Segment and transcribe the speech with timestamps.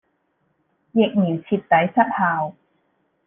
[0.93, 2.55] 疫苗徹底失效